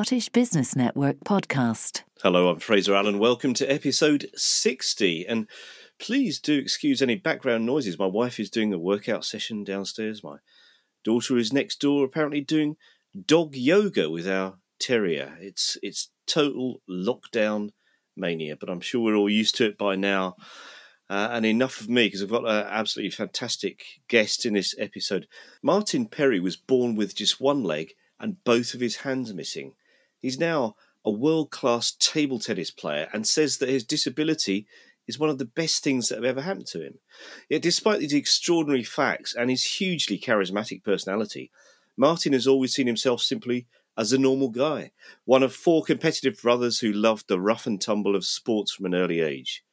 [0.00, 2.04] Scottish Business Network podcast.
[2.22, 3.18] Hello, I'm Fraser Allen.
[3.18, 5.26] Welcome to episode 60.
[5.26, 5.46] And
[5.98, 7.98] please do excuse any background noises.
[7.98, 10.24] My wife is doing a workout session downstairs.
[10.24, 10.38] My
[11.04, 12.76] daughter is next door, apparently doing
[13.26, 15.36] dog yoga with our terrier.
[15.38, 17.72] It's it's total lockdown
[18.16, 20.34] mania, but I'm sure we're all used to it by now.
[21.10, 25.26] Uh, and enough of me because I've got an absolutely fantastic guest in this episode.
[25.62, 29.74] Martin Perry was born with just one leg and both of his hands missing.
[30.20, 34.66] He's now a world class table tennis player and says that his disability
[35.06, 36.98] is one of the best things that have ever happened to him.
[37.48, 41.50] Yet, despite these extraordinary facts and his hugely charismatic personality,
[41.96, 44.92] Martin has always seen himself simply as a normal guy,
[45.24, 48.94] one of four competitive brothers who loved the rough and tumble of sports from an
[48.94, 49.64] early age.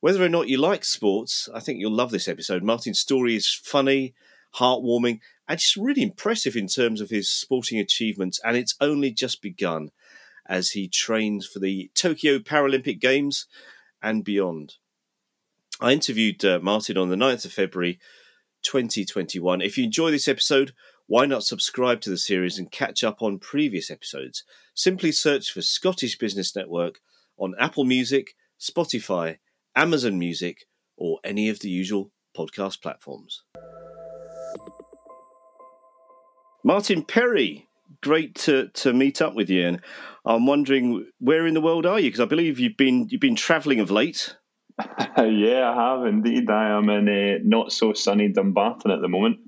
[0.00, 2.62] Whether or not you like sports, I think you'll love this episode.
[2.62, 4.14] Martin's story is funny,
[4.58, 8.40] heartwarming, and just really impressive in terms of his sporting achievements.
[8.44, 9.90] And it's only just begun
[10.48, 13.46] as he trains for the Tokyo Paralympic Games
[14.02, 14.74] and beyond.
[15.80, 17.98] I interviewed uh, Martin on the 9th of February
[18.62, 19.60] 2021.
[19.60, 20.72] If you enjoy this episode,
[21.06, 24.42] why not subscribe to the series and catch up on previous episodes?
[24.74, 27.00] Simply search for Scottish Business Network
[27.38, 29.38] on Apple Music, Spotify,
[29.74, 33.42] Amazon Music, or any of the usual podcast platforms.
[36.66, 37.68] Martin Perry,
[38.02, 39.68] great to, to meet up with you.
[39.68, 39.80] And
[40.24, 42.08] I'm wondering where in the world are you?
[42.08, 44.34] Because I believe you've been you've been travelling of late.
[45.16, 46.50] yeah, I have indeed.
[46.50, 49.38] I am in a not so sunny Dumbarton at the moment.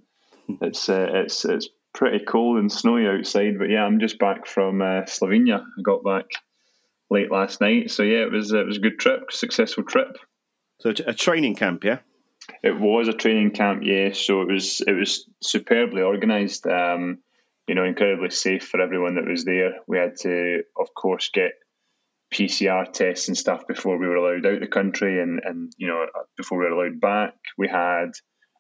[0.62, 4.80] It's uh, it's it's pretty cold and snowy outside, but yeah, I'm just back from
[4.80, 5.62] uh, Slovenia.
[5.62, 6.26] I got back
[7.10, 7.90] late last night.
[7.90, 10.18] So yeah, it was it was a good trip, successful trip.
[10.82, 11.98] So a training camp, yeah.
[12.62, 14.18] It was a training camp, yes.
[14.18, 16.66] So it was it was superbly organised.
[16.66, 17.18] Um,
[17.66, 19.74] you know, incredibly safe for everyone that was there.
[19.86, 21.52] We had to, of course, get
[22.32, 25.86] PCR tests and stuff before we were allowed out of the country, and and you
[25.86, 26.06] know
[26.36, 27.34] before we were allowed back.
[27.56, 28.10] We had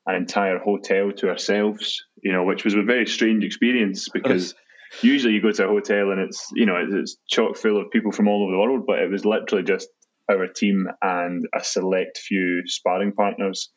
[0.06, 4.54] an entire hotel to ourselves, you know, which was a very strange experience because
[5.02, 8.12] usually you go to a hotel and it's you know it's chock full of people
[8.12, 9.88] from all over the world, but it was literally just
[10.30, 13.70] our team and a select few sparring partners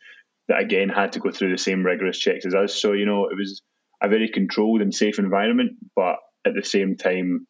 [0.47, 2.79] that again had to go through the same rigorous checks as us.
[2.81, 3.61] So you know it was
[4.01, 7.47] a very controlled and safe environment, but at the same time,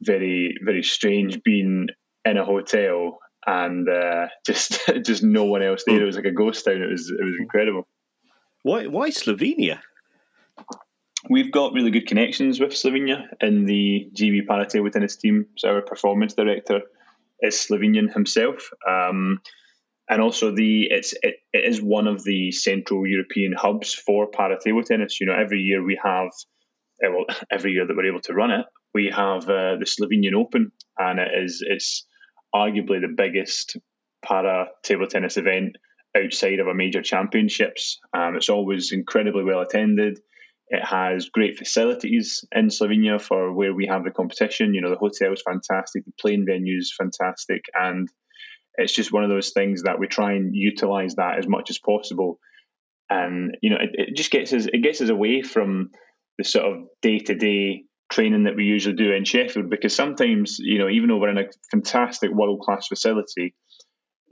[0.00, 1.88] very very strange being
[2.24, 6.02] in a hotel and uh, just just no one else there.
[6.02, 6.82] It was like a ghost town.
[6.82, 7.86] It was it was incredible.
[8.62, 9.80] Why why Slovenia?
[11.30, 15.46] We've got really good connections with Slovenia in the GB para table tennis team.
[15.56, 16.80] So our performance director
[17.42, 18.70] is Slovenian himself.
[18.88, 19.40] Um,
[20.08, 24.58] and also the it's it, it is one of the central European hubs for para
[24.62, 25.20] table tennis.
[25.20, 26.28] You know, every year we have
[27.04, 30.34] uh, well, every year that we're able to run it, we have uh, the Slovenian
[30.34, 32.06] Open, and it is it's
[32.54, 33.76] arguably the biggest
[34.24, 35.76] para table tennis event
[36.16, 37.98] outside of a major championships.
[38.14, 40.18] Um, it's always incredibly well attended.
[40.68, 44.74] It has great facilities in Slovenia for where we have the competition.
[44.74, 48.08] You know, the hotel is fantastic, the playing venue is fantastic, and
[48.76, 51.78] it's just one of those things that we try and utilize that as much as
[51.78, 52.38] possible.
[53.10, 55.90] And you know, it, it just gets us it gets us away from
[56.38, 60.58] the sort of day to day training that we usually do in Sheffield because sometimes
[60.58, 63.54] you know even though we're in a fantastic world class facility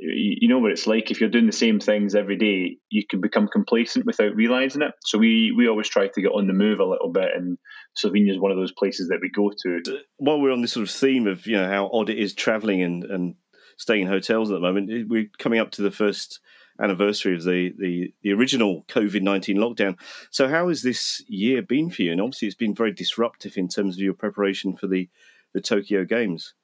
[0.00, 1.10] you know what it's like.
[1.10, 4.92] If you're doing the same things every day you can become complacent without realizing it.
[5.04, 7.58] So we we always try to get on the move a little bit and
[8.02, 9.98] slovenia is one of those places that we go to.
[10.16, 12.82] While we're on this sort of theme of you know how odd it is traveling
[12.82, 13.34] and and
[13.76, 16.40] staying in hotels at the moment we're coming up to the first
[16.80, 19.98] anniversary of the the, the original covid-19 lockdown.
[20.30, 22.12] So how has this year been for you?
[22.12, 25.08] And obviously it's been very disruptive in terms of your preparation for the
[25.52, 26.54] the tokyo games.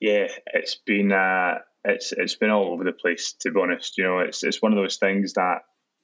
[0.00, 3.96] Yeah it's been uh it's it's been all over the place to be honest.
[3.96, 5.62] You know, it's it's one of those things that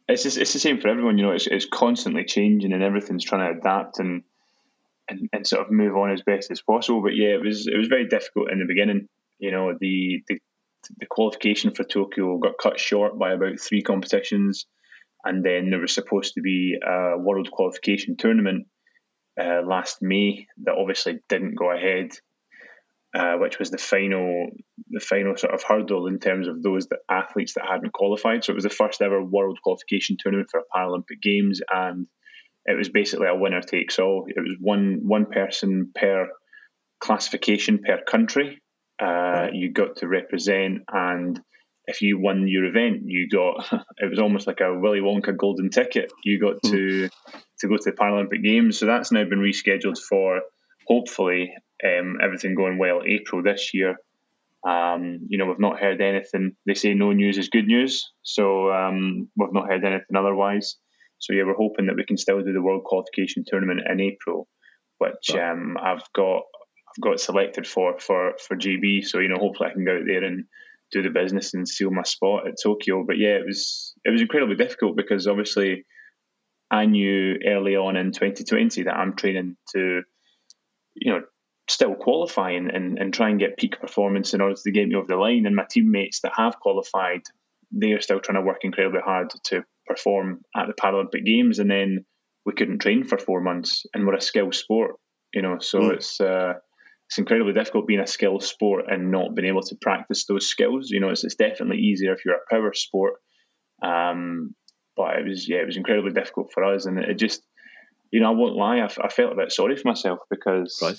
[0.09, 1.19] it's just, it's the same for everyone.
[1.19, 4.23] You know, it's it's constantly changing and everything's trying to adapt and,
[5.09, 7.03] and and sort of move on as best as possible.
[7.03, 9.09] But yeah, it was it was very difficult in the beginning.
[9.39, 10.39] You know, the the
[10.99, 14.67] the qualification for Tokyo got cut short by about three competitions,
[15.25, 18.67] and then there was supposed to be a world qualification tournament
[19.41, 22.11] uh, last May that obviously didn't go ahead
[23.15, 24.47] uh, which was the final
[24.89, 28.45] the final sort of hurdle in terms of those that athletes that hadn't qualified.
[28.45, 32.07] So it was the first ever world qualification tournament for Paralympic Games, and
[32.65, 34.25] it was basically a winner takes all.
[34.29, 36.29] It was one one person per
[37.01, 38.61] classification per country.
[38.99, 41.41] Uh, you got to represent, and
[41.87, 45.69] if you won your event, you got it was almost like a Willy Wonka golden
[45.69, 46.11] ticket.
[46.25, 47.09] You got to
[47.61, 48.79] to go to the Paralympic Games.
[48.79, 50.41] So that's now been rescheduled for
[50.87, 53.97] hopefully um, everything going well April this year.
[54.67, 56.57] Um, you know, we've not heard anything.
[56.67, 60.77] They say no news is good news, so um, we've not heard anything otherwise.
[61.19, 64.49] So yeah, we're hoping that we can still do the World Qualification Tournament in April,
[64.99, 66.43] which um, I've got
[66.89, 69.05] I've got selected for for for GB.
[69.05, 70.45] So you know, hopefully I can go out there and
[70.93, 73.05] do the business and seal my spot at Tokyo.
[73.05, 75.85] But yeah, it was it was incredibly difficult because obviously
[76.73, 80.03] I knew early on in 2020 that I'm training to,
[80.95, 81.21] you know,
[81.69, 84.95] still qualify and, and, and try and get peak performance in order to get me
[84.95, 85.47] over the line.
[85.47, 87.23] And my teammates that have qualified,
[87.71, 91.59] they are still trying to work incredibly hard to perform at the Paralympic Games.
[91.59, 92.05] And then
[92.45, 94.97] we couldn't train for four months, and we're a skill sport,
[95.33, 95.59] you know.
[95.61, 95.93] So mm.
[95.93, 96.55] it's uh,
[97.09, 100.91] it's incredibly difficult being a skill sport and not being able to practice those skills.
[100.91, 103.15] You know, it's, it's definitely easier if you're a power sport.
[103.83, 104.55] Um,
[104.97, 107.43] but it was yeah, it was incredibly difficult for us, and it just,
[108.11, 110.97] you know, I won't lie, I, I felt a bit sorry for myself because right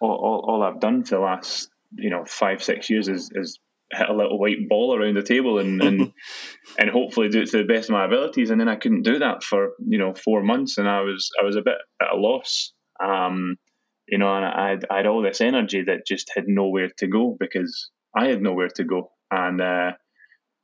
[0.00, 3.58] all, all, all I've done for the last you know five six years is, is
[3.92, 6.12] hit a little white ball around the table and and,
[6.78, 8.50] and hopefully do it to the best of my abilities.
[8.50, 11.44] And then I couldn't do that for you know four months, and I was I
[11.44, 12.72] was a bit at a loss.
[13.02, 13.56] Um,
[14.08, 17.06] you know, and I had, I had all this energy that just had nowhere to
[17.06, 19.92] go because I had nowhere to go, and uh,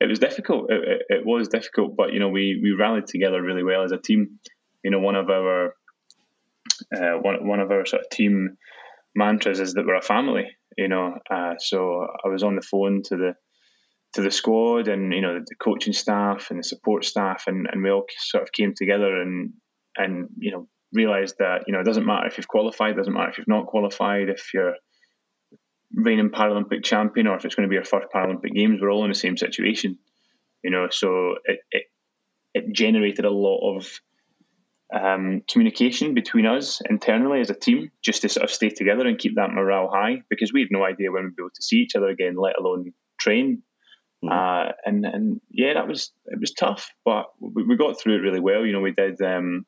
[0.00, 0.70] it was difficult.
[0.70, 3.92] It, it, it, was difficult, but you know, we we rallied together really well as
[3.92, 4.40] a team.
[4.82, 5.74] You know, one of our
[6.94, 8.56] uh, one one of our sort of team
[9.16, 10.46] mantras is that we're a family.
[10.76, 13.34] You know, uh, so I was on the phone to the
[14.14, 17.82] to the squad and you know the coaching staff and the support staff, and, and
[17.82, 19.52] we all sort of came together and
[19.96, 23.30] and you know realized that you know it doesn't matter if you've qualified, doesn't matter
[23.30, 24.74] if you've not qualified, if you're
[25.94, 29.04] reigning Paralympic champion or if it's going to be your first Paralympic Games, we're all
[29.04, 29.98] in the same situation.
[30.62, 31.84] You know, so it it,
[32.54, 34.00] it generated a lot of
[34.92, 39.18] um, communication between us internally as a team, just to sort of stay together and
[39.18, 41.78] keep that morale high, because we had no idea when we'd be able to see
[41.78, 43.62] each other again, let alone train.
[44.24, 44.32] Mm-hmm.
[44.32, 48.20] Uh, and and yeah, that was it was tough, but we, we got through it
[48.20, 48.64] really well.
[48.64, 49.66] You know, we did um,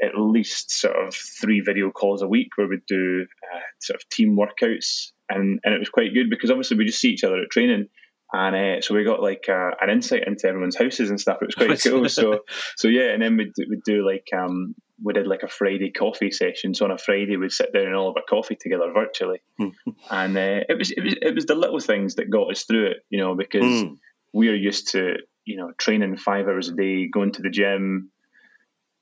[0.00, 4.08] at least sort of three video calls a week where we'd do uh, sort of
[4.08, 7.40] team workouts, and and it was quite good because obviously we just see each other
[7.40, 7.88] at training
[8.32, 11.38] and uh, so we got like uh, an insight into everyone's houses and stuff.
[11.40, 12.08] It was quite cool.
[12.08, 12.40] So
[12.76, 16.30] so yeah, and then we'd, we'd do like um, we did like a Friday coffee
[16.30, 16.74] session.
[16.74, 19.40] So on a Friday we'd sit down and all have a coffee together virtually,
[20.10, 22.88] and uh, it was it was it was the little things that got us through
[22.88, 23.96] it, you know, because mm.
[24.34, 25.16] we are used to
[25.46, 28.10] you know training five hours a day, going to the gym,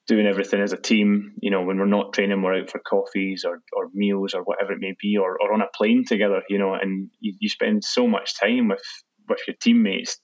[0.07, 1.35] doing everything as a team.
[1.41, 4.73] You know, when we're not training, we're out for coffees or, or meals or whatever
[4.73, 7.85] it may be, or, or on a plane together, you know, and you, you spend
[7.85, 8.83] so much time with
[9.29, 10.19] with your teammates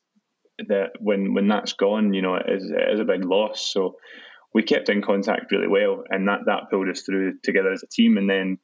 [0.69, 3.72] that when when that's gone, you know, it is, it is a big loss.
[3.72, 3.96] So
[4.54, 7.88] we kept in contact really well, and that that pulled us through together as a
[7.88, 8.19] team.
[8.19, 8.58] And then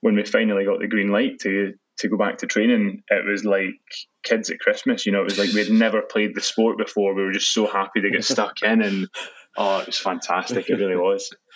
[0.00, 3.44] when we finally got the green light to to go back to training, it was
[3.44, 3.80] like
[4.22, 5.06] kids at Christmas.
[5.06, 7.14] You know, it was like we had never played the sport before.
[7.14, 9.08] We were just so happy to get stuck in, and
[9.56, 10.68] oh, it was fantastic.
[10.68, 11.34] It really was.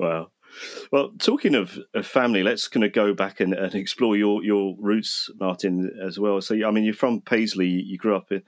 [0.00, 0.28] Wow.
[0.90, 4.76] Well, talking of, of family, let's kind of go back and, and, explore your, your
[4.78, 6.40] roots, Martin, as well.
[6.40, 7.68] So, I mean, you're from Paisley.
[7.68, 8.42] You grew up the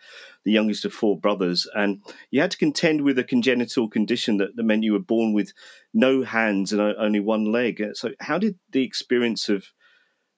[0.44, 4.62] youngest of four brothers, and you had to contend with a congenital condition that, that
[4.62, 5.52] meant you were born with
[5.92, 7.82] no hands and only one leg.
[7.94, 9.66] So, how did the experience of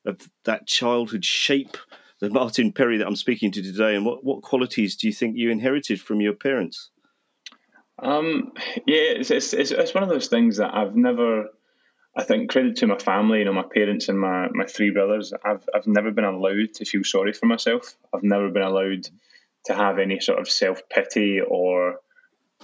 [0.05, 1.77] of that childhood shape
[2.23, 5.37] the Martin Perry that I'm speaking to today, and what, what qualities do you think
[5.37, 6.91] you inherited from your parents?
[7.99, 8.53] Um,
[8.87, 11.47] yeah, it's, it's, it's, it's one of those things that I've never
[12.15, 15.33] I think credit to my family, you know, my parents and my, my three brothers.
[15.45, 17.97] I've I've never been allowed to feel sorry for myself.
[18.13, 19.09] I've never been allowed
[19.67, 22.01] to have any sort of self pity or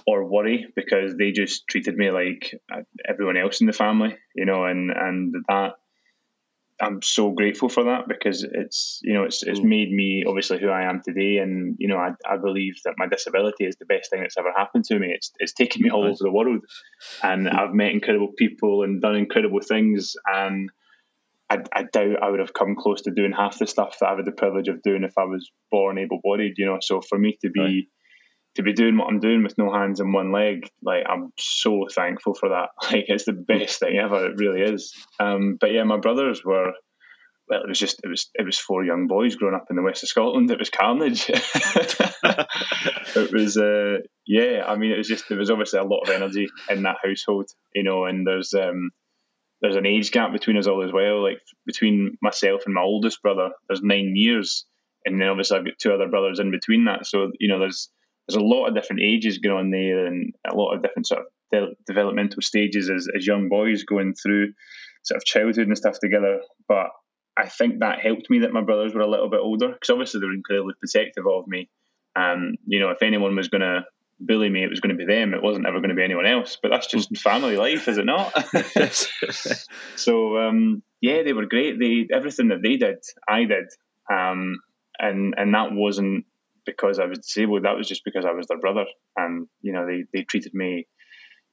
[0.05, 4.45] or worry because they just treated me like uh, everyone else in the family, you
[4.45, 5.75] know, and and that
[6.81, 9.65] I'm so grateful for that because it's you know it's it's mm.
[9.65, 13.07] made me obviously who I am today, and you know I, I believe that my
[13.07, 15.11] disability is the best thing that's ever happened to me.
[15.13, 16.63] It's it's taken me all over the world,
[17.21, 17.53] and mm.
[17.53, 20.69] I've met incredible people and done incredible things, and
[21.49, 24.17] I, I doubt I would have come close to doing half the stuff that I've
[24.17, 26.53] had the privilege of doing if I was born able-bodied.
[26.57, 27.89] You know, so for me to be.
[28.59, 31.87] To be doing what I'm doing with no hands and one leg, like I'm so
[31.89, 32.69] thankful for that.
[32.91, 34.25] Like it's the best thing ever.
[34.27, 34.93] It really is.
[35.19, 36.73] Um, but yeah, my brothers were
[37.47, 39.81] well, it was just it was it was four young boys growing up in the
[39.81, 40.51] west of Scotland.
[40.51, 41.29] It was carnage.
[43.15, 44.65] it was uh, yeah.
[44.67, 47.49] I mean, it was just there was obviously a lot of energy in that household,
[47.73, 48.05] you know.
[48.05, 48.91] And there's um,
[49.61, 51.23] there's an age gap between us all as well.
[51.23, 54.65] Like between myself and my oldest brother, there's nine years,
[55.05, 57.07] and then obviously I've got two other brothers in between that.
[57.07, 57.89] So you know, there's
[58.29, 61.21] there's a lot of different ages going on there, and a lot of different sort
[61.21, 64.53] of de- developmental stages as, as young boys going through
[65.03, 66.39] sort of childhood and stuff together.
[66.67, 66.87] But
[67.35, 70.19] I think that helped me that my brothers were a little bit older because obviously
[70.19, 71.69] they were incredibly protective of me.
[72.15, 73.85] Um, you know, if anyone was going to
[74.19, 75.33] bully me, it was going to be them.
[75.33, 76.57] It wasn't ever going to be anyone else.
[76.61, 78.31] But that's just family life, is it not?
[79.95, 81.79] so um, yeah, they were great.
[81.79, 83.69] They everything that they did, I did,
[84.11, 84.59] um,
[84.99, 86.25] and and that wasn't
[86.75, 87.63] because I was disabled.
[87.63, 88.85] That was just because I was their brother,
[89.15, 90.87] and you know they they treated me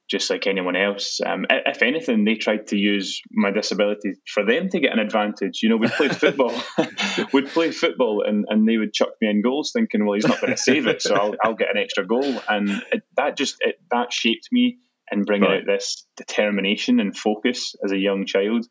[0.09, 1.19] just like anyone else.
[1.25, 5.59] Um, if anything, they tried to use my disability for them to get an advantage.
[5.61, 6.53] You know, we'd play football,
[7.33, 10.39] we'd play football, and, and they would chuck me in goals, thinking, well, he's not
[10.39, 12.41] going to save it, so I'll, I'll get an extra goal.
[12.47, 14.77] And it, that just it, that shaped me
[15.11, 15.61] in bringing right.
[15.61, 18.65] out this determination and focus as a young child.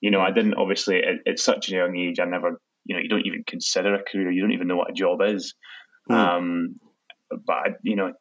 [0.00, 2.18] You know, I didn't obviously at, at, such a young age.
[2.20, 4.30] I never, you know, you don't even consider a career.
[4.30, 5.54] You don't even know what a job is.
[6.10, 6.14] Mm.
[6.14, 6.80] Um,
[7.30, 8.12] but you know,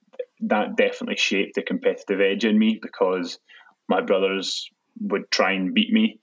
[0.42, 3.40] that definitely shaped the competitive edge in me because
[3.88, 4.70] my brothers
[5.02, 6.20] would try and beat me.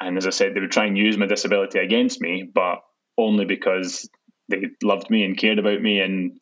[0.00, 2.80] And as I said, they would try and use my disability against me, but
[3.16, 4.08] only because
[4.48, 6.00] they loved me and cared about me.
[6.00, 6.38] And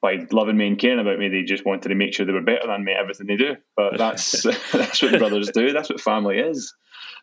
[0.00, 2.40] by loving me and caring about me, they just wanted to make sure they were
[2.40, 3.56] better than me at everything they do.
[3.76, 5.72] But that's that's what brothers do.
[5.72, 6.74] That's what family is.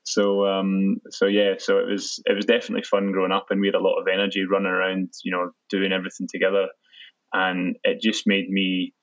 [0.06, 3.68] So um, so yeah, so it was it was definitely fun growing up, and we
[3.68, 6.68] had a lot of energy running around, you know, doing everything together,
[7.34, 8.94] and it just made me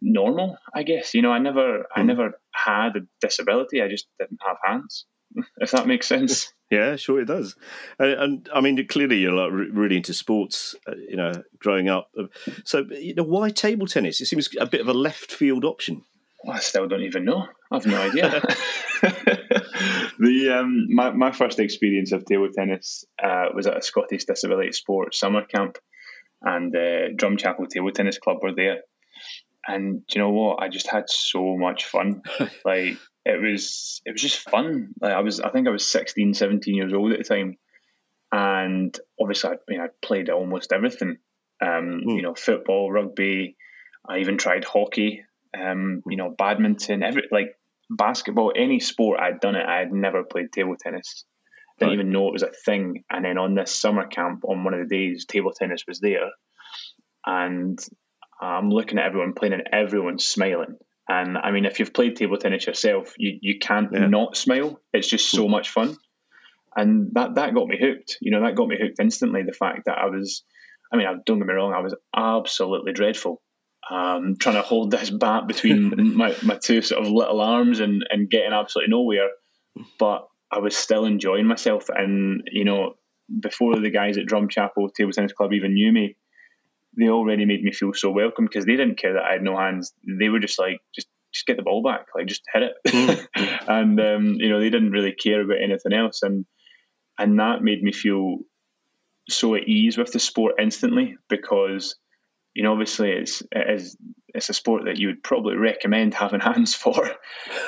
[0.00, 1.12] normal, I guess.
[1.12, 2.06] You know, I never I hmm.
[2.06, 3.82] never had a disability.
[3.82, 5.06] I just didn't have hands.
[5.58, 6.52] If that makes sense.
[6.70, 7.56] Yeah, sure it does.
[8.00, 10.74] And, and I mean, clearly you're like really into sports.
[10.88, 12.10] Uh, you know, growing up.
[12.64, 14.20] So, you know, why table tennis?
[14.20, 16.02] It seems a bit of a left field option.
[16.44, 17.46] Well, I still don't even know.
[17.70, 18.42] I've no idea.
[20.18, 24.72] the um, my my first experience of table tennis uh, was at a Scottish Disability
[24.72, 25.78] Sports summer camp,
[26.42, 28.82] and uh, Drumchapel Table Tennis Club were there
[29.66, 30.62] and you know what?
[30.62, 32.22] I just had so much fun.
[32.64, 34.94] like it was, it was just fun.
[35.00, 37.58] Like I was, I think I was 16, 17 years old at the time,
[38.32, 41.18] and obviously, I, I played almost everything.
[41.62, 42.16] Um, mm.
[42.16, 43.56] You know, football, rugby.
[44.08, 45.24] I even tried hockey.
[45.58, 47.56] Um, you know, badminton, every like
[47.90, 49.66] basketball, any sport I'd done it.
[49.66, 51.24] I had never played table tennis.
[51.78, 51.94] Didn't right.
[51.94, 53.04] even know it was a thing.
[53.10, 56.30] And then on this summer camp, on one of the days, table tennis was there,
[57.26, 57.78] and
[58.40, 60.76] I'm looking at everyone playing and everyone's smiling.
[61.08, 64.06] And I mean, if you've played table tennis yourself, you, you can't yeah.
[64.06, 64.80] not smile.
[64.92, 65.50] It's just so mm.
[65.50, 65.96] much fun.
[66.76, 68.18] And that, that got me hooked.
[68.20, 69.42] You know, that got me hooked instantly.
[69.42, 70.44] The fact that I was,
[70.92, 73.42] I mean, don't get me wrong, I was absolutely dreadful.
[73.88, 78.06] Um, trying to hold this bat between my, my two sort of little arms and,
[78.10, 79.30] and getting absolutely nowhere.
[79.98, 81.88] But I was still enjoying myself.
[81.88, 82.94] And, you know,
[83.40, 86.16] before the guys at Drumchapel Table Tennis Club even knew me,
[86.98, 89.56] they already made me feel so welcome because they didn't care that I had no
[89.56, 89.92] hands.
[90.04, 92.72] They were just like, just just get the ball back, like just hit it.
[92.88, 93.68] Mm.
[93.68, 96.44] and um, you know, they didn't really care about anything else, and
[97.18, 98.38] and that made me feel
[99.28, 101.96] so at ease with the sport instantly because
[102.60, 103.96] you know obviously it's it is
[104.34, 107.10] it's a sport that you would probably recommend having hands for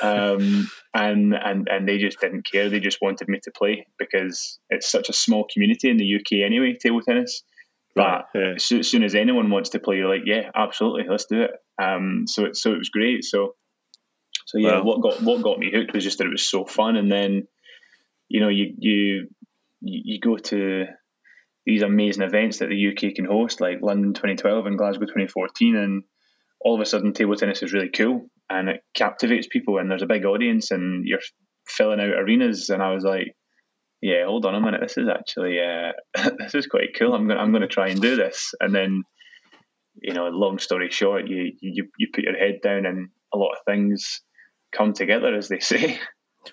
[0.03, 4.59] um, and and and they just didn't care they just wanted me to play because
[4.69, 7.41] it's such a small community in the UK anyway table tennis
[7.95, 8.23] Right.
[8.33, 8.53] But yeah.
[8.55, 11.51] as, soon as anyone wants to play, you're like, yeah, absolutely, let's do it.
[11.79, 13.23] Um, so it so it was great.
[13.23, 13.53] So
[14.47, 16.95] so yeah, what got what got me hooked was just that it was so fun,
[16.95, 17.47] and then
[18.29, 19.27] you know you you
[19.81, 20.87] you go to
[21.65, 26.03] these amazing events that the UK can host, like London 2012 and Glasgow 2014, and
[26.61, 30.01] all of a sudden table tennis is really cool and it captivates people, and there's
[30.01, 31.19] a big audience, and you're
[31.67, 33.35] filling out arenas, and I was like,
[34.01, 35.93] yeah, hold on a minute, this is actually uh,
[36.37, 37.13] this is quite cool.
[37.13, 39.03] I'm gonna I'm to try and do this, and then
[40.01, 43.53] you know, long story short, you you you put your head down, and a lot
[43.53, 44.21] of things
[44.71, 45.99] come together, as they say.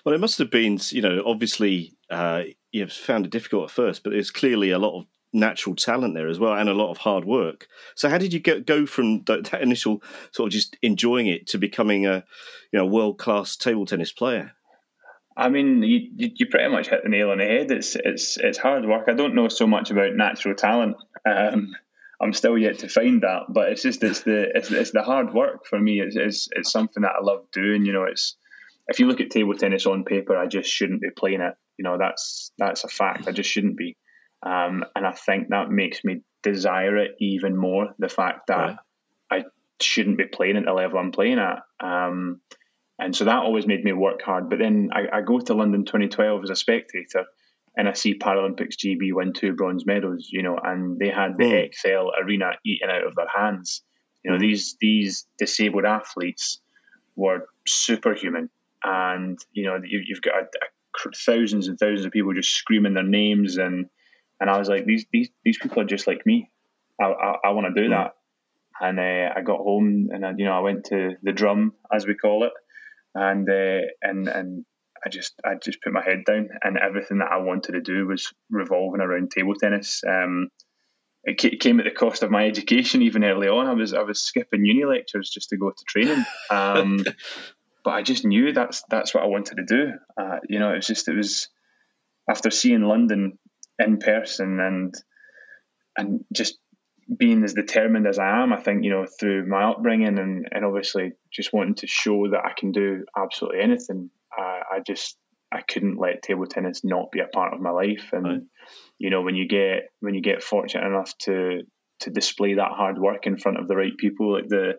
[0.05, 4.03] Well, it must have been, you know, obviously uh, you found it difficult at first,
[4.03, 6.97] but there's clearly a lot of natural talent there as well, and a lot of
[6.97, 7.67] hard work.
[7.95, 11.47] So, how did you get, go from that, that initial sort of just enjoying it
[11.47, 12.23] to becoming a,
[12.71, 14.51] you know, world class table tennis player?
[15.35, 17.71] I mean, you, you pretty much hit the nail on the head.
[17.71, 19.05] It's it's it's hard work.
[19.07, 20.97] I don't know so much about natural talent.
[21.25, 21.73] Um,
[22.21, 25.33] I'm still yet to find that, but it's just it's the it's, it's the hard
[25.33, 26.01] work for me.
[26.01, 27.85] It's, it's it's something that I love doing.
[27.85, 28.35] You know, it's
[28.87, 31.55] if you look at table tennis on paper, I just shouldn't be playing it.
[31.77, 33.27] You know, that's that's a fact.
[33.27, 33.97] I just shouldn't be,
[34.43, 37.93] um, and I think that makes me desire it even more.
[37.99, 38.77] The fact that
[39.31, 39.45] right.
[39.45, 39.45] I
[39.81, 41.63] shouldn't be playing at the level I'm playing at.
[41.79, 42.41] Um,
[42.99, 44.49] and so that always made me work hard.
[44.49, 47.25] But then I, I go to London 2012 as a spectator
[47.75, 51.45] and I see Paralympics GB win two bronze medals, you know, and they had the
[51.45, 51.69] mm.
[51.69, 53.81] ExCeL arena eaten out of their hands.
[54.23, 54.41] You know, mm.
[54.41, 56.59] these these disabled athletes
[57.15, 58.49] were superhuman.
[58.83, 60.67] and you know you, have got a, a,
[61.15, 63.87] thousands and thousands of people just screaming their names, and
[64.39, 66.49] and I was like, these these these people are just like me.
[66.99, 67.91] I I, I want to do mm.
[67.91, 68.13] that,
[68.79, 72.05] and uh, I got home and I, you know I went to the drum as
[72.05, 72.53] we call it,
[73.15, 74.65] and uh, and and
[75.05, 78.07] I just I just put my head down, and everything that I wanted to do
[78.07, 80.03] was revolving around table tennis.
[80.07, 80.49] Um,
[81.23, 83.67] it came at the cost of my education even early on.
[83.67, 86.25] I was I was skipping uni lectures just to go to training.
[86.49, 87.03] Um,
[87.83, 89.91] but I just knew that's that's what I wanted to do.
[90.19, 91.49] Uh, you know, it was just it was
[92.29, 93.37] after seeing London
[93.79, 94.93] in person and
[95.97, 96.57] and just
[97.17, 100.65] being as determined as I am, I think, you know, through my upbringing and, and
[100.65, 105.17] obviously just wanting to show that I can do absolutely anything, uh, I just
[105.51, 108.09] I couldn't let table tennis not be a part of my life.
[108.13, 108.41] And right.
[108.97, 111.63] you know, when you get when you get fortunate enough to
[112.01, 114.73] to display that hard work in front of the right people, like the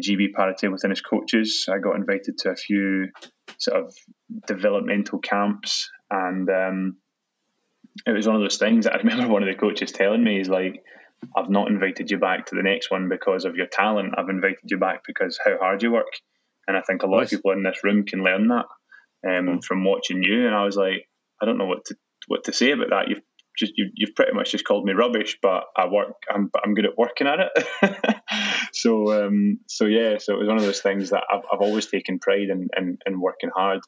[0.00, 3.08] the GB table tennis coaches, I got invited to a few
[3.58, 3.94] sort of
[4.46, 6.96] developmental camps, and um,
[8.06, 10.40] it was one of those things that I remember one of the coaches telling me
[10.40, 10.82] is like.
[11.36, 14.14] I've not invited you back to the next one because of your talent.
[14.16, 16.06] I've invited you back because how hard you work.
[16.66, 17.26] And I think a lot nice.
[17.30, 18.64] of people in this room can learn that
[19.26, 19.64] um, mm.
[19.64, 21.08] from watching you, and I was like,
[21.40, 23.08] I don't know what to what to say about that.
[23.08, 23.22] You've
[23.58, 26.14] just you've pretty much just called me rubbish, but I work.
[26.32, 27.66] I'm I'm good at working at it.
[28.80, 31.86] so um, so yeah, so it was one of those things that I've, I've always
[31.86, 33.80] taken pride in, in, in working hard,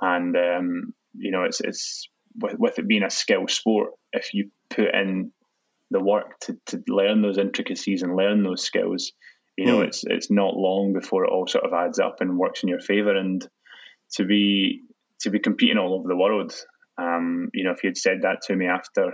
[0.00, 4.50] and um, you know it's it's with, with it being a skill sport, if you
[4.70, 5.32] put in
[5.90, 9.12] the work to, to learn those intricacies and learn those skills,
[9.56, 9.86] you know, mm.
[9.86, 12.80] it's it's not long before it all sort of adds up and works in your
[12.80, 13.14] favor.
[13.14, 13.46] And
[14.14, 14.82] to be
[15.20, 16.54] to be competing all over the world.
[16.98, 19.12] Um, you know, if you'd said that to me after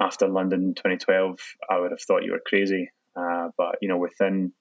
[0.00, 1.38] after London 2012,
[1.70, 2.90] I would have thought you were crazy.
[3.16, 4.52] Uh, but you know, within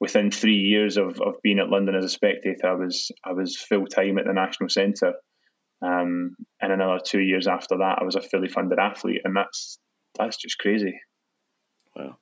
[0.00, 3.56] within three years of, of being at London as a spectator, I was I was
[3.56, 5.14] full time at the National Centre,
[5.82, 9.78] um, and another two years after that, I was a fully funded athlete, and that's
[10.18, 10.98] that's just crazy.
[11.94, 12.16] Wow.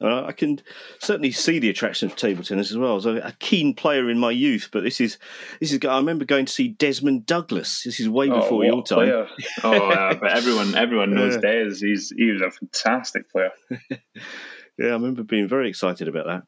[0.00, 0.60] Uh, I can
[1.00, 2.92] certainly see the attraction of table tennis as well.
[2.92, 5.18] I was a, a, keen player in my youth, but this is
[5.58, 5.80] this is.
[5.84, 7.82] I remember going to see Desmond Douglas.
[7.82, 8.98] This is way oh, before your time.
[8.98, 9.26] Player.
[9.64, 11.40] oh, uh, but everyone everyone knows yeah.
[11.40, 11.74] Des.
[11.80, 13.50] He's he was a fantastic player.
[14.78, 16.42] yeah, I remember being very excited about that.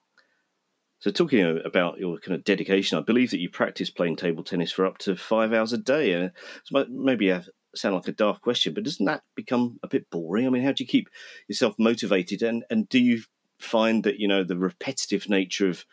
[1.00, 4.70] So, talking about your kind of dedication, I believe that you practice playing table tennis
[4.70, 6.30] for up to five hours a day.
[6.64, 10.46] So maybe a, sound like a daft question, but doesn't that become a bit boring?
[10.46, 11.08] I mean, how do you keep
[11.48, 13.22] yourself motivated, and and do you
[13.58, 15.84] find that you know the repetitive nature of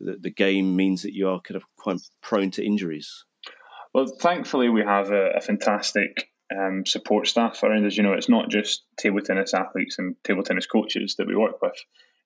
[0.00, 3.24] the, the game means that you are kind of quite prone to injuries?
[3.92, 7.96] Well, thankfully, we have a, a fantastic um, support staff around us.
[7.96, 11.60] You know, it's not just table tennis athletes and table tennis coaches that we work
[11.62, 11.76] with.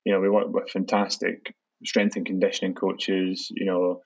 [0.05, 1.53] You know, we work with fantastic
[1.85, 3.47] strength and conditioning coaches.
[3.51, 4.01] You know,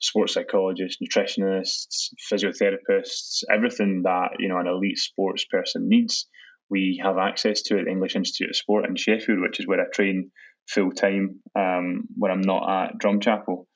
[0.00, 6.26] sports psychologists, nutritionists, physiotherapists, everything that you know an elite sports person needs
[6.70, 9.80] we have access to at the English Institute of Sport in Sheffield, which is where
[9.80, 10.30] I train
[10.68, 13.66] full time um, when I'm not at Drumchapel.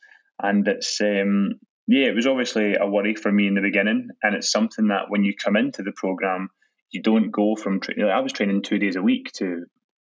[0.41, 1.55] And it's um,
[1.87, 5.07] yeah, it was obviously a worry for me in the beginning, and it's something that
[5.09, 6.49] when you come into the program,
[6.91, 8.05] you don't go from training.
[8.05, 9.65] I was training two days a week to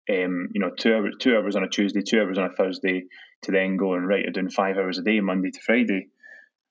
[0.09, 3.05] um, you know two hours two hours on a Tuesday, two hours on a Thursday,
[3.43, 6.07] to then go and right, you're doing five hours a day, Monday to Friday.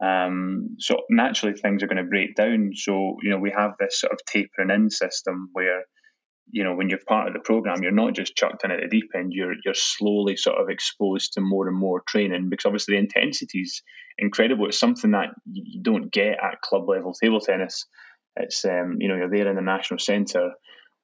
[0.05, 2.73] Um, so naturally, things are going to break down.
[2.75, 5.85] So you know, we have this sort of tapering in system where
[6.51, 8.89] you know, when you're part of the program, you're not just chucked in at the
[8.89, 9.33] deep end.
[9.33, 13.61] You're you're slowly sort of exposed to more and more training because obviously the intensity
[13.61, 13.83] is
[14.19, 14.69] incredible.
[14.69, 17.87] It's something that you don't get at club level table tennis.
[18.37, 20.53] It's um, you know you're there in the national centre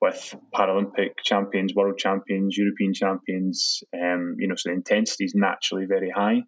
[0.01, 3.83] with Paralympic champions, world champions, European champions.
[3.94, 6.42] Um, you know, so the intensity is naturally very high,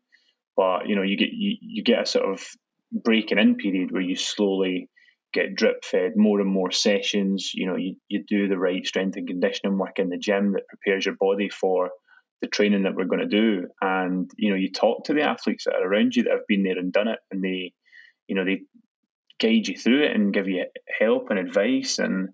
[0.57, 2.47] but you know you get you, you get a sort of
[2.93, 4.89] breaking in period where you slowly
[5.33, 7.53] get drip fed more and more sessions.
[7.55, 10.67] You know, you, you do the right strength and conditioning work in the gym that
[10.69, 11.91] prepares your body for
[12.41, 13.69] the training that we're going to do.
[13.81, 16.63] And, you know, you talk to the athletes that are around you that have been
[16.63, 17.73] there and done it and they,
[18.27, 18.63] you know, they
[19.39, 20.65] guide you through it and give you
[20.99, 21.99] help and advice.
[21.99, 22.31] And,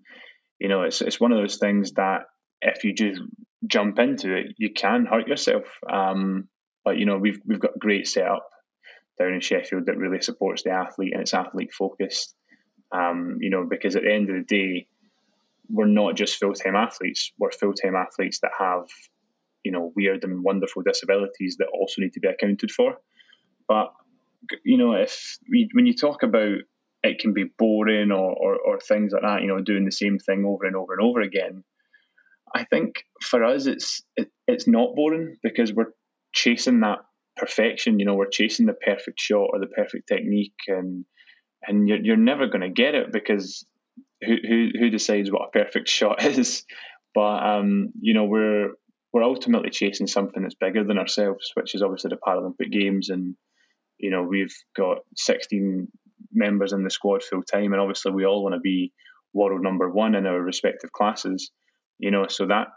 [0.59, 2.23] you know, it's, it's one of those things that
[2.61, 3.21] if you just
[3.65, 5.63] jump into it, you can hurt yourself.
[5.91, 6.47] Um,
[6.85, 8.47] but, you know, we've, we've got a great setup
[9.19, 12.33] down in Sheffield that really supports the athlete and it's athlete focused.
[12.91, 14.87] Um, you know, because at the end of the day,
[15.69, 17.33] we're not just full time athletes.
[17.37, 18.87] We're full time athletes that have,
[19.67, 22.97] you know, weird and wonderful disabilities that also need to be accounted for.
[23.67, 23.91] But
[24.63, 26.59] you know, if we, when you talk about
[27.03, 30.19] it can be boring or, or, or things like that, you know, doing the same
[30.19, 31.63] thing over and over and over again.
[32.53, 35.93] I think for us, it's it, it's not boring because we're
[36.33, 36.99] chasing that
[37.35, 37.99] perfection.
[37.99, 41.05] You know, we're chasing the perfect shot or the perfect technique, and
[41.67, 43.65] and you're you're never going to get it because
[44.23, 46.63] who, who who decides what a perfect shot is?
[47.13, 48.71] But um, you know, we're
[49.13, 53.35] we're ultimately chasing something that's bigger than ourselves, which is obviously the Paralympic Games, and
[53.97, 55.87] you know, we've got 16
[56.31, 58.91] members in the squad full time, and obviously we all want to be
[59.33, 61.51] world number one in our respective classes.
[61.99, 62.67] You know, so that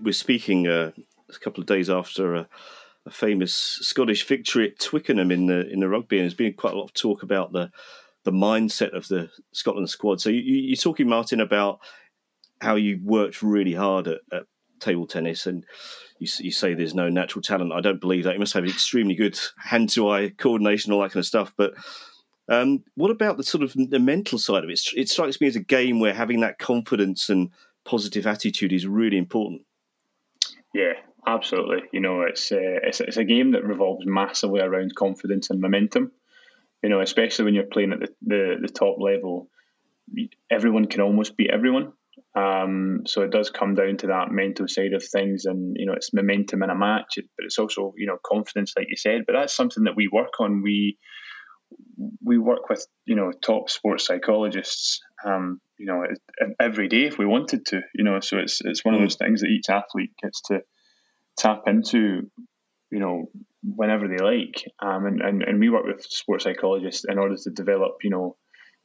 [0.02, 0.92] We're speaking uh,
[1.28, 2.48] a couple of days after a,
[3.06, 6.72] a, famous Scottish victory at Twickenham in the in the rugby, and there's been quite
[6.72, 7.72] a lot of talk about the
[8.24, 10.22] the mindset of the Scotland squad.
[10.22, 11.80] So you, are talking, Martin, about
[12.62, 14.44] how you worked really hard at, at
[14.80, 15.66] table tennis, and
[16.20, 17.74] you, you, say there's no natural talent.
[17.74, 18.34] I don't believe that.
[18.34, 21.54] You must have extremely good hand-to-eye coordination, all that kind of stuff.
[21.58, 21.74] But
[22.50, 24.80] um, what about the sort of the mental side of it?
[24.96, 27.52] It strikes me as a game where having that confidence and
[27.86, 29.62] positive attitude is really important.
[30.74, 30.94] Yeah,
[31.26, 31.84] absolutely.
[31.92, 36.12] You know, it's, uh, it's it's a game that revolves massively around confidence and momentum.
[36.84, 39.50] You know, especially when you're playing at the, the, the top level,
[40.50, 41.94] everyone can almost beat everyone.
[42.38, 45.94] Um, so it does come down to that mental side of things, and you know,
[45.94, 49.24] it's momentum in a match, but it's also you know confidence, like you said.
[49.26, 50.62] But that's something that we work on.
[50.62, 51.00] We
[52.24, 56.04] we work with you know top sports psychologists, um, you know,
[56.60, 58.20] every day if we wanted to, you know.
[58.20, 60.60] So it's it's one of those things that each athlete gets to
[61.40, 62.30] tap into,
[62.92, 63.32] you know,
[63.64, 64.64] whenever they like.
[64.80, 68.36] Um, and, and and we work with sports psychologists in order to develop, you know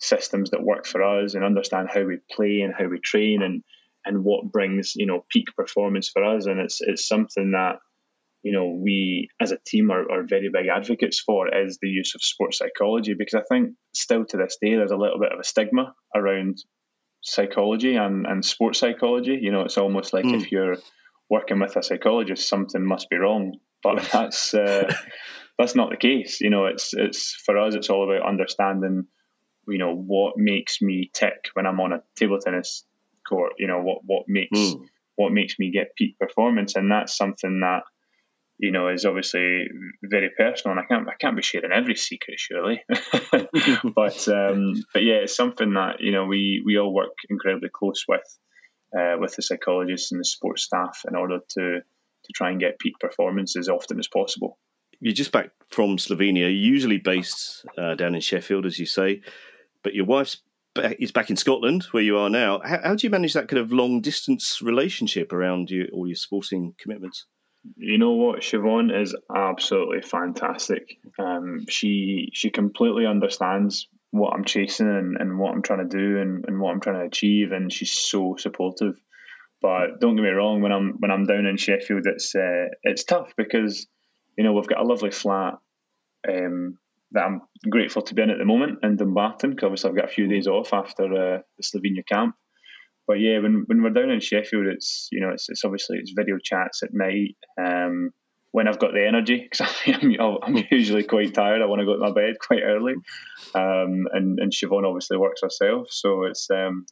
[0.03, 3.62] systems that work for us and understand how we play and how we train and
[4.05, 6.47] and what brings you know peak performance for us.
[6.47, 7.77] And it's it's something that
[8.43, 12.15] you know we as a team are, are very big advocates for is the use
[12.15, 15.38] of sports psychology because I think still to this day there's a little bit of
[15.38, 16.59] a stigma around
[17.23, 19.38] psychology and, and sports psychology.
[19.41, 20.35] You know it's almost like mm.
[20.35, 20.79] if you're
[21.31, 23.55] working with a psychologist something must be wrong.
[23.85, 24.93] But that's uh,
[25.59, 26.41] that's not the case.
[26.41, 29.07] You know it's it's for us it's all about understanding
[29.68, 32.85] you know what makes me tick when I'm on a table tennis
[33.29, 33.55] court.
[33.59, 34.85] You know what what makes mm.
[35.16, 37.83] what makes me get peak performance, and that's something that
[38.59, 39.68] you know is obviously
[40.03, 40.77] very personal.
[40.77, 42.83] And I can't I can't be sharing every secret, surely.
[43.94, 48.05] but um, but yeah, it's something that you know we we all work incredibly close
[48.09, 48.38] with
[48.98, 51.81] uh, with the psychologists and the sports staff in order to
[52.25, 54.59] to try and get peak performance as often as possible
[55.01, 59.20] you're just back from Slovenia, usually based uh, down in Sheffield, as you say
[59.83, 60.38] but your wife's
[60.99, 62.61] is back in Scotland, where you are now.
[62.64, 66.16] How, how do you manage that kind of long distance relationship around you, all your
[66.16, 67.27] sporting commitments?
[67.77, 70.97] You know what, Siobhan is absolutely fantastic.
[71.18, 76.18] Um, she she completely understands what I'm chasing and, and what I'm trying to do
[76.21, 79.01] and, and what I'm trying to achieve, and she's so supportive.
[79.61, 83.05] But don't get me wrong, when I'm when I'm down in Sheffield, it's uh, it's
[83.05, 83.87] tough because
[84.37, 85.59] you know we've got a lovely flat.
[86.29, 86.79] Um,
[87.12, 90.11] that I'm grateful to be in at the moment in Dumbarton because obviously I've got
[90.11, 92.35] a few days off after uh, the Slovenia camp.
[93.07, 96.12] But yeah, when, when we're down in Sheffield, it's you know it's, it's obviously it's
[96.16, 97.37] video chats at night.
[97.61, 98.11] Um,
[98.53, 101.94] when I've got the energy, because I'm, I'm, usually quite tired, I want to go
[101.94, 102.94] to my bed quite early.
[103.55, 106.87] Um, and and Siobhan obviously works herself, so it's um,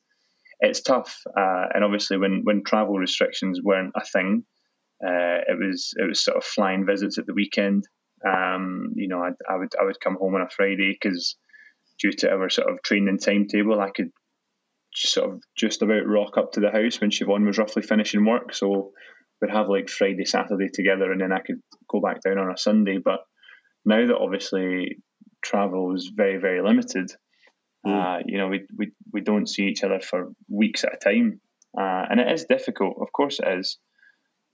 [0.60, 1.22] it's tough.
[1.26, 4.44] Uh, and obviously, when when travel restrictions weren't a thing,
[5.04, 7.84] uh, it was it was sort of flying visits at the weekend.
[8.26, 11.36] Um, you know, I, I, would I would come home on a Friday because
[11.98, 14.10] due to our sort of training timetable, I could
[14.94, 18.54] sort of just about rock up to the house when Siobhan was roughly finishing work.
[18.54, 18.92] So
[19.40, 22.58] we'd have like Friday, Saturday together, and then I could go back down on a
[22.58, 22.98] Sunday.
[22.98, 23.20] But
[23.84, 24.98] now that obviously
[25.42, 27.10] travel is very very limited,
[27.86, 28.18] mm.
[28.18, 31.40] uh, you know, we, we we don't see each other for weeks at a time,
[31.78, 32.96] uh, and it is difficult.
[33.00, 33.78] Of course, it is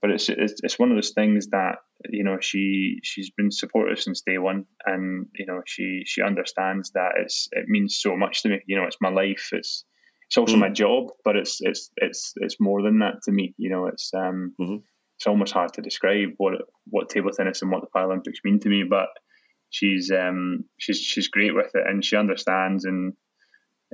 [0.01, 1.77] but it's, it's it's one of those things that
[2.09, 6.91] you know she she's been supportive since day one, and you know she she understands
[6.91, 8.59] that it's it means so much to me.
[8.67, 9.49] You know, it's my life.
[9.51, 9.85] It's
[10.27, 10.59] it's also mm.
[10.59, 13.55] my job, but it's it's it's it's more than that to me.
[13.57, 14.77] You know, it's um mm-hmm.
[15.17, 16.53] it's almost hard to describe what
[16.85, 18.83] what table tennis and what the Paralympics mean to me.
[18.87, 19.09] But
[19.69, 22.85] she's um, she's she's great with it, and she understands.
[22.85, 23.13] And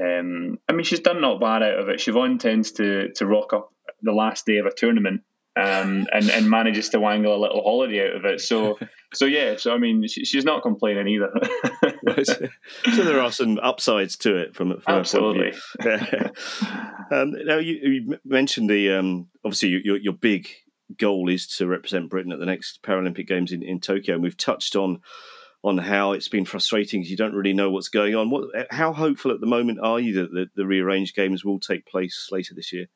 [0.01, 1.99] um, I mean, she's done not bad out of it.
[1.99, 3.69] Siobhan tends to to rock up
[4.01, 5.21] the last day of a tournament
[5.55, 8.41] um, and and manages to wangle a little holiday out of it.
[8.41, 8.79] So
[9.13, 11.31] so yeah, so I mean, she, she's not complaining either.
[12.03, 12.25] right.
[12.25, 15.53] So there are some upsides to it from, from absolutely.
[17.11, 20.49] um, now you, you, mentioned the um, obviously your your big
[20.97, 24.37] goal is to represent Britain at the next Paralympic Games in, in Tokyo, and we've
[24.37, 25.01] touched on
[25.63, 28.29] on how it's been frustrating because you don't really know what's going on.
[28.29, 31.85] What, how hopeful at the moment are you that the, the rearranged games will take
[31.85, 32.87] place later this year?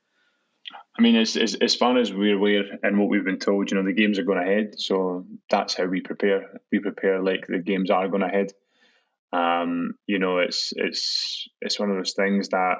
[0.97, 3.77] I mean, as, as as far as we're aware and what we've been told, you
[3.77, 6.59] know, the games are going ahead, so that's how we prepare.
[6.71, 8.51] We prepare like the games are going ahead.
[9.31, 12.77] Um, you know, it's it's it's one of those things that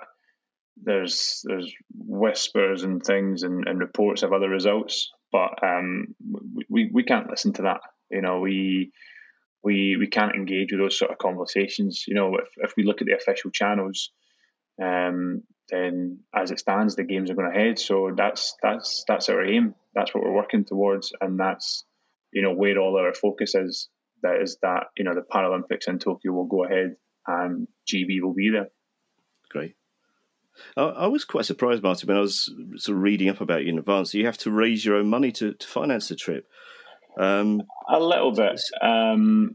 [0.82, 6.16] there's there's whispers and things and, and reports of other results, but um,
[6.70, 7.82] we we can't listen to that.
[8.10, 8.92] You know, we
[9.64, 12.06] we we can't engage with those sort of conversations.
[12.08, 14.12] You know, if if we look at the official channels,
[14.82, 17.80] um, then as it stands, the games are going ahead.
[17.80, 19.76] So that's that's that's our aim.
[19.94, 21.84] That's what we're working towards, and that's
[22.32, 23.90] you know where all our focus is.
[24.24, 28.34] That is that you know the Paralympics in Tokyo will go ahead, and GB will
[28.34, 28.70] be there.
[29.50, 29.76] Great.
[30.76, 33.78] I, was quite surprised, Martin, when I was sort of reading up about you in
[33.78, 34.16] advance.
[34.16, 36.48] You have to raise your own money to, to finance the trip.
[37.20, 38.60] Um, a little bit.
[38.82, 39.54] Um,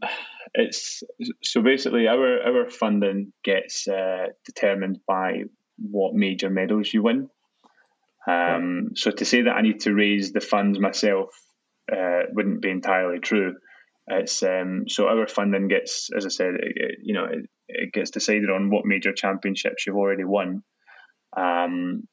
[0.54, 1.02] it's
[1.42, 5.44] so basically our our funding gets uh, determined by
[5.78, 7.28] what major medals you win.
[8.26, 11.30] Um, so to say that I need to raise the funds myself
[11.90, 13.56] uh, wouldn't be entirely true.
[14.06, 17.92] It's um, so our funding gets, as I said, it, it, you know, it, it,
[17.92, 20.62] gets decided on what major championships you've already won.
[21.36, 22.08] Um,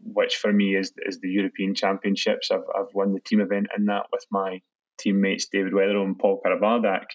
[0.00, 2.50] which for me is is the European Championships.
[2.50, 4.60] I've I've won the team event in that with my
[4.98, 7.06] teammates David Wetherill and Paul Karabardak,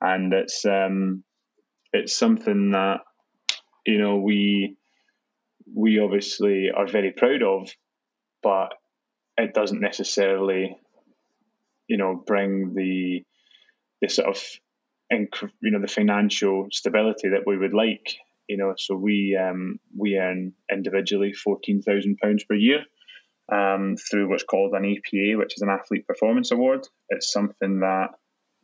[0.00, 1.24] and it's um,
[1.92, 3.00] it's something that
[3.86, 4.76] you know we
[5.74, 7.70] we obviously are very proud of,
[8.42, 8.74] but
[9.36, 10.76] it doesn't necessarily,
[11.88, 13.24] you know, bring the
[14.00, 14.42] the sort of
[15.10, 18.16] you know the financial stability that we would like.
[18.48, 22.84] You know, so we um, we earn individually fourteen thousand pounds per year
[23.50, 26.86] um, through what's called an APA, which is an Athlete Performance Award.
[27.08, 28.08] It's something that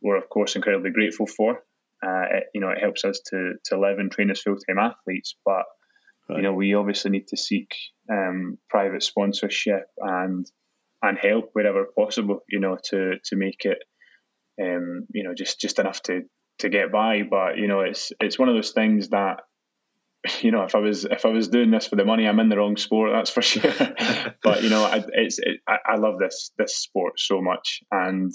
[0.01, 1.63] we're of course incredibly grateful for.
[2.01, 4.77] Uh, it, you know, it helps us to to live and train as full time
[4.79, 5.65] athletes, but
[6.29, 6.37] Right.
[6.37, 7.75] You know, we obviously need to seek
[8.11, 10.45] um, private sponsorship and
[11.01, 12.41] and help wherever possible.
[12.47, 13.79] You know, to to make it,
[14.61, 16.23] um, you know, just just enough to
[16.59, 17.23] to get by.
[17.23, 19.41] But you know, it's it's one of those things that
[20.41, 22.49] you know, if I was if I was doing this for the money, I'm in
[22.49, 23.11] the wrong sport.
[23.13, 23.71] That's for sure.
[24.43, 28.31] but you know, I, it's it, I, I love this this sport so much, and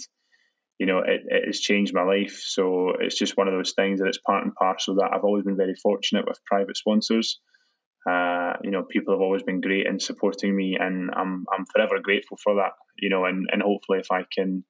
[0.78, 2.40] you know, it, it has changed my life.
[2.44, 5.44] So it's just one of those things that it's part and parcel that I've always
[5.44, 7.40] been very fortunate with private sponsors.
[8.08, 12.00] Uh, you know, people have always been great in supporting me, and I'm I'm forever
[12.02, 12.72] grateful for that.
[12.98, 14.64] You know, and and hopefully, if I can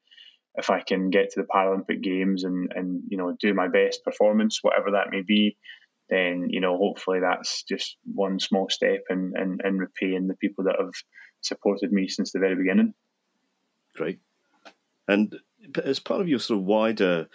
[0.56, 4.04] if I can get to the Paralympic Games and and you know do my best
[4.04, 5.56] performance, whatever that may be,
[6.08, 10.64] then you know hopefully that's just one small step in in, in repaying the people
[10.64, 10.92] that have
[11.40, 12.94] supported me since the very beginning.
[13.96, 14.20] Great,
[15.08, 15.34] and
[15.82, 17.28] as part of your sort of wider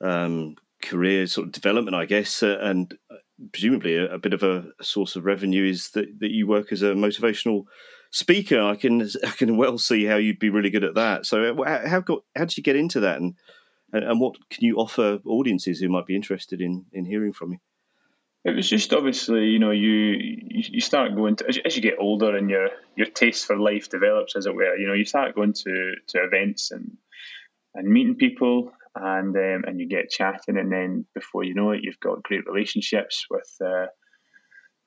[0.00, 2.96] um, career sort of development, I guess, uh, and
[3.52, 6.82] presumably a, a, bit of a, source of revenue is that, that you work as
[6.82, 7.64] a motivational
[8.10, 8.60] speaker.
[8.60, 11.26] I can I can well see how you'd be really good at that.
[11.26, 13.34] So uh, how got how did you get into that, and
[13.92, 17.58] and what can you offer audiences who might be interested in in hearing from you?
[18.42, 20.16] It was just obviously, you know, you
[20.48, 23.58] you start going to as you, as you get older and your your taste for
[23.58, 24.76] life develops, as it were.
[24.76, 26.96] You know, you start going to to events and
[27.74, 31.80] and meeting people and um, and you get chatting, and then before you know it,
[31.82, 33.86] you've got great relationships with uh,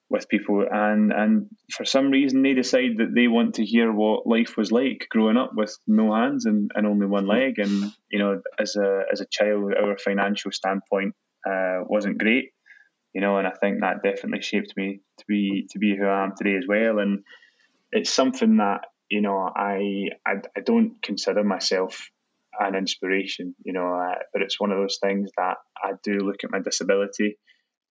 [0.09, 4.27] with people, and and for some reason they decide that they want to hear what
[4.27, 8.19] life was like growing up with no hands and, and only one leg, and you
[8.19, 11.15] know, as a as a child, our financial standpoint
[11.49, 12.51] uh, wasn't great,
[13.13, 16.23] you know, and I think that definitely shaped me to be to be who I
[16.23, 17.23] am today as well, and
[17.91, 22.09] it's something that you know I I, I don't consider myself
[22.59, 23.87] an inspiration, you know.
[23.87, 27.37] Uh, but it's one of those things that I do look at my disability,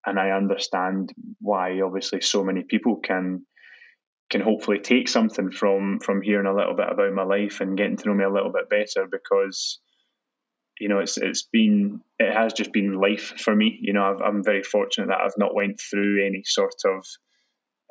[0.06, 1.80] and I understand why.
[1.80, 3.46] Obviously, so many people can
[4.30, 7.96] can hopefully take something from from hearing a little bit about my life and getting
[7.96, 9.80] to know me a little bit better because
[10.80, 14.26] you know it's it's been it has just been life for me you know i
[14.26, 17.04] am very fortunate that i've not went through any sort of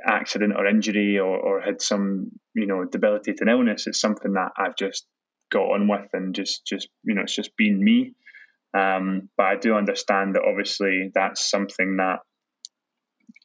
[0.06, 3.88] accident or injury or, or had some you know debilitating illness.
[3.88, 5.06] It's something that I've just
[5.52, 8.14] got on with and just just you know it's just been me.
[8.74, 12.20] Um, but I do understand that obviously that's something that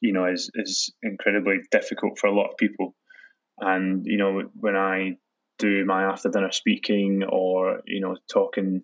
[0.01, 2.95] you know is is incredibly difficult for a lot of people.
[3.59, 5.17] And you know when I
[5.59, 8.83] do my after dinner speaking or you know talking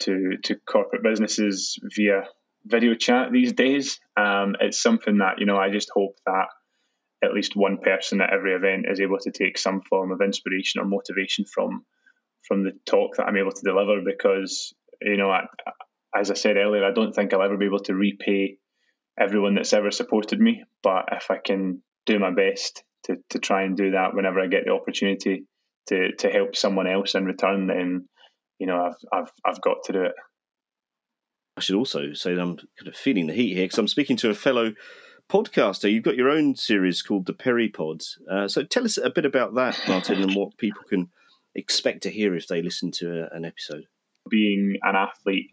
[0.00, 2.24] to to corporate businesses via
[2.64, 6.46] video chat these days, um, it's something that you know I just hope that
[7.22, 10.80] at least one person at every event is able to take some form of inspiration
[10.80, 11.84] or motivation from
[12.46, 15.46] from the talk that I'm able to deliver because you know I,
[16.14, 18.58] as I said earlier I don't think I'll ever be able to repay
[19.18, 23.62] everyone that's ever supported me but if I can do my best to, to try
[23.62, 25.46] and do that whenever I get the opportunity
[25.88, 28.08] to to help someone else in return then
[28.58, 30.14] you know I've I've I've got to do it
[31.56, 34.16] I should also say that I'm kind of feeling the heat here because I'm speaking
[34.18, 34.74] to a fellow
[35.30, 35.90] podcaster.
[35.90, 38.18] You've got your own series called the Perry Pods.
[38.30, 41.08] Uh, so tell us a bit about that, Martin, and what people can
[41.56, 43.86] expect to hear if they listen to a, an episode.
[44.28, 45.50] Being an athlete,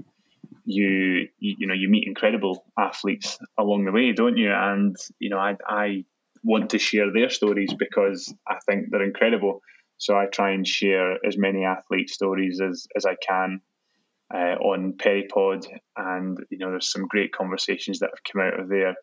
[0.66, 4.52] you, you you know you meet incredible athletes along the way, don't you?
[4.52, 6.06] And you know I I
[6.44, 9.62] want to share their stories because I think they're incredible.
[9.98, 13.62] So I try and share as many athlete stories as as I can
[14.34, 18.70] uh, on Peripod, and you know there's some great conversations that have come out of
[18.70, 18.96] there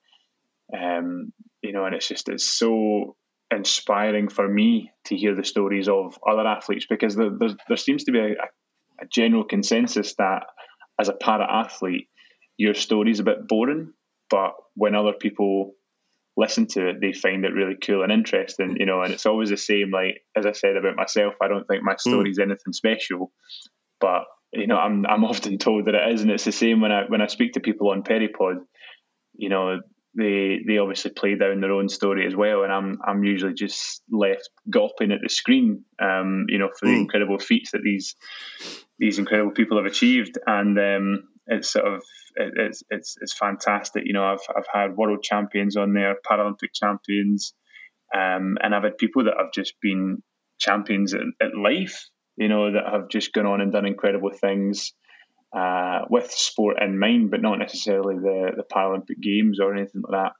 [0.77, 1.33] um,
[1.63, 3.17] you know, and it's just it's so
[3.51, 8.05] inspiring for me to hear the stories of other athletes because there there, there seems
[8.05, 8.33] to be a,
[9.01, 10.45] a general consensus that
[11.01, 12.09] as a para athlete,
[12.57, 13.93] your story is a bit boring,
[14.29, 15.73] but when other people
[16.37, 19.03] listen to it, they find it really cool and interesting, you know.
[19.03, 19.91] And it's always the same.
[19.91, 22.43] Like as I said about myself, I don't think my story is mm.
[22.43, 23.33] anything special,
[24.01, 26.93] but you know, I'm I'm often told that it is, and it's the same when
[26.93, 28.57] I when I speak to people on Peripod.
[29.35, 29.81] You know,
[30.17, 34.03] they they obviously play down their own story as well, and I'm I'm usually just
[34.11, 37.01] left gawping at the screen, um, you know, for the mm.
[37.01, 38.17] incredible feats that these
[38.99, 42.03] these incredible people have achieved, and um, it's sort of
[42.37, 44.03] it, it's it's it's fantastic.
[44.05, 47.55] You know, I've I've had world champions on there, Paralympic champions,
[48.15, 50.23] um, and I've had people that have just been
[50.59, 52.09] champions at, at life.
[52.37, 54.93] You know, that have just gone on and done incredible things
[55.53, 60.13] uh, with sport in mind, but not necessarily the the Paralympic Games or anything like
[60.13, 60.33] that.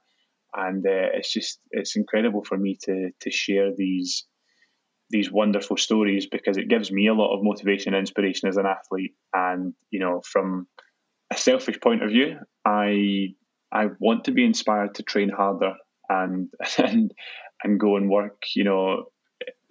[0.53, 4.25] And uh, it's just it's incredible for me to to share these
[5.09, 8.65] these wonderful stories because it gives me a lot of motivation and inspiration as an
[8.65, 9.13] athlete.
[9.33, 10.67] And you know, from
[11.31, 13.35] a selfish point of view, I
[13.71, 15.73] I want to be inspired to train harder
[16.09, 17.13] and and
[17.63, 19.05] and go and work, you know,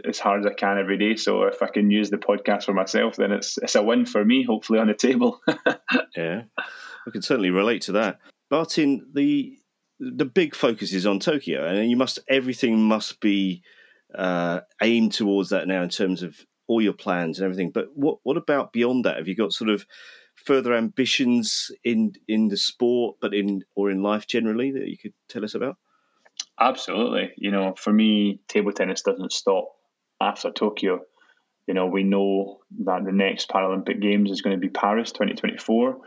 [0.06, 1.16] as hard as I can every day.
[1.16, 4.24] So if I can use the podcast for myself, then it's it's a win for
[4.24, 4.42] me.
[4.44, 5.40] Hopefully on the table.
[6.16, 8.20] yeah, I can certainly relate to that.
[8.50, 9.58] Martin, the
[9.98, 13.62] the big focus is on Tokyo, and you must everything must be
[14.14, 16.36] uh, aimed towards that now in terms of
[16.66, 17.70] all your plans and everything.
[17.70, 19.18] But what what about beyond that?
[19.18, 19.86] Have you got sort of
[20.34, 25.14] further ambitions in in the sport, but in or in life generally that you could
[25.28, 25.76] tell us about?
[26.58, 27.32] Absolutely.
[27.36, 29.68] You know, for me, table tennis doesn't stop
[30.20, 31.00] after Tokyo.
[31.66, 35.98] You know, we know that the next Paralympic Games is going to be Paris 2024.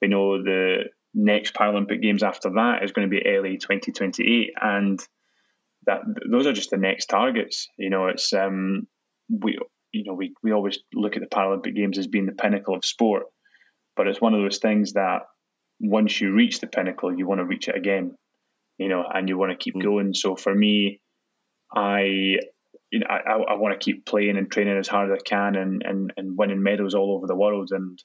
[0.00, 5.00] We know the next Paralympic Games after that is going to be LA 2028, and
[5.86, 7.68] that those are just the next targets.
[7.78, 8.86] You know, it's um,
[9.28, 9.58] we
[9.92, 12.84] you know we we always look at the Paralympic Games as being the pinnacle of
[12.84, 13.24] sport,
[13.96, 15.22] but it's one of those things that
[15.80, 18.16] once you reach the pinnacle, you want to reach it again.
[18.78, 19.82] You know, and you want to keep mm.
[19.82, 20.14] going.
[20.14, 21.00] So for me,
[21.74, 22.38] I
[22.92, 25.56] you know, I, I want to keep playing and training as hard as I can
[25.56, 27.70] and, and, and winning medals all over the world.
[27.72, 27.98] And,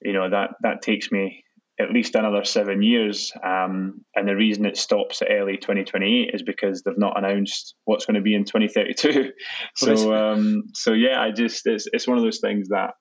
[0.00, 1.44] you know, that, that takes me
[1.78, 3.32] at least another seven years.
[3.44, 8.06] Um, and the reason it stops at LA 2028 is because they've not announced what's
[8.06, 9.32] going to be in 2032.
[9.76, 12.94] so, um, so yeah, I just, it's, it's one of those things that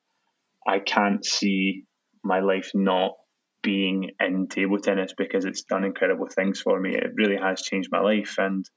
[0.68, 1.86] I can't see
[2.22, 3.14] my life not
[3.62, 6.95] being in table tennis because it's done incredible things for me.
[6.95, 8.36] It really has changed my life.
[8.38, 8.70] And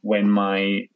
[0.00, 0.88] when my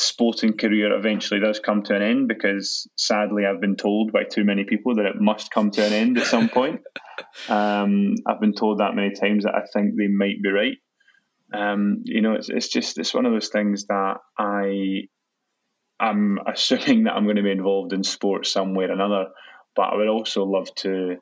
[0.00, 4.44] sporting career eventually does come to an end because sadly I've been told by too
[4.44, 6.80] many people that it must come to an end at some point.
[7.48, 10.76] Um, I've been told that many times that I think they might be right.
[11.52, 15.08] Um, you know, it's it's just it's one of those things that I
[16.00, 19.26] I'm assuming that I'm going to be involved in sports some way or another,
[19.74, 21.16] but I would also love to,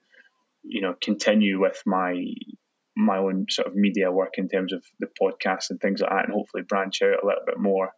[0.65, 2.23] you know, continue with my
[2.97, 6.25] my own sort of media work in terms of the podcast and things like that,
[6.25, 7.91] and hopefully branch out a little bit more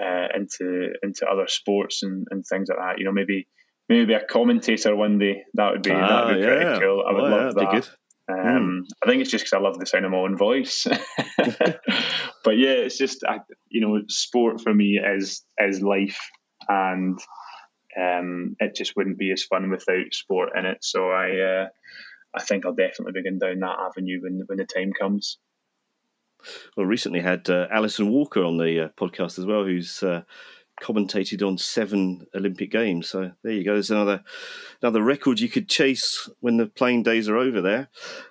[0.00, 2.98] uh, into into other sports and, and things like that.
[2.98, 3.46] You know, maybe
[3.88, 5.44] maybe a commentator one day.
[5.54, 6.46] That would be ah, that would be yeah.
[6.46, 7.04] pretty cool.
[7.06, 7.88] I would love yeah, that.
[8.26, 8.80] Um, mm.
[9.02, 10.86] I think it's just because I love the sound of my own voice.
[12.44, 16.20] but yeah, it's just I, you know, sport for me is is life,
[16.68, 17.18] and
[18.00, 20.78] um, it just wouldn't be as fun without sport in it.
[20.80, 21.68] So I, uh,
[22.34, 25.38] I think I'll definitely begin down that avenue when when the time comes.
[26.76, 30.22] Well, recently had uh, Alison Walker on the uh, podcast as well, who's uh,
[30.82, 33.08] commentated on seven Olympic Games.
[33.08, 33.74] So there you go.
[33.74, 34.22] There's another
[34.82, 37.60] another record you could chase when the playing days are over.
[37.60, 37.88] There.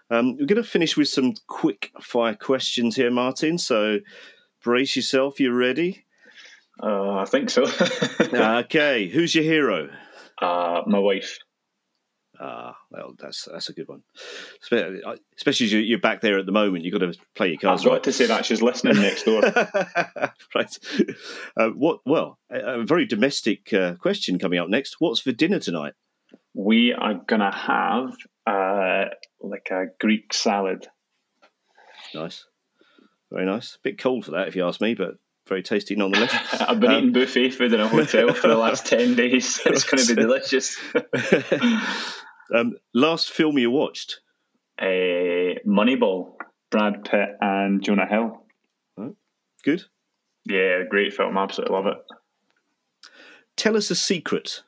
[0.09, 3.57] Um, we're going to finish with some quick fire questions here, Martin.
[3.57, 3.99] So
[4.63, 5.39] brace yourself.
[5.39, 6.05] You ready?
[6.81, 7.63] Uh, I think so.
[8.33, 9.07] okay.
[9.07, 9.89] Who's your hero?
[10.41, 11.39] Uh, my wife.
[12.45, 14.03] Ah, well, that's that's a good one.
[15.37, 17.91] Especially as you're back there at the moment, you've got to play your cards I've
[17.93, 18.03] right.
[18.03, 19.41] to say that she's listening next door.
[20.53, 20.77] right.
[21.55, 22.01] Uh, what?
[22.05, 24.97] Well, a, a very domestic uh, question coming up next.
[24.99, 25.93] What's for dinner tonight?
[26.53, 28.13] We are gonna have
[28.45, 29.05] uh,
[29.39, 30.87] like a Greek salad.
[32.13, 32.43] Nice,
[33.31, 33.75] very nice.
[33.75, 35.15] A bit cold for that, if you ask me, but
[35.47, 36.33] very tasty nonetheless.
[36.59, 39.61] I've been um, eating buffet food in a hotel for the last 10 days.
[39.65, 40.77] It's going to be delicious.
[42.53, 44.19] Um, last film you watched?
[44.79, 46.33] Uh, Moneyball,
[46.71, 48.43] Brad Pitt and Jonah Hill.
[49.63, 49.83] Good.
[50.45, 51.37] Yeah, great film.
[51.37, 51.97] Absolutely love it.
[53.55, 54.63] Tell us a secret.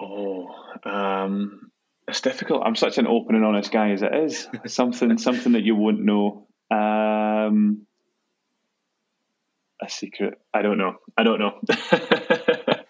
[0.00, 0.48] Oh,
[0.84, 1.70] um,
[2.08, 2.62] it's difficult.
[2.64, 4.48] I'm such an open and honest guy as it is.
[4.66, 6.48] something, something that you wouldn't know.
[6.70, 7.86] Um,
[9.80, 10.40] a secret.
[10.52, 10.96] I don't know.
[11.16, 11.60] I don't know.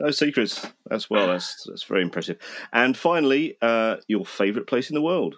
[0.01, 0.67] no secrets.
[0.87, 1.29] That's well.
[1.29, 2.39] That's that's very impressive.
[2.73, 5.37] And finally, uh, your favourite place in the world?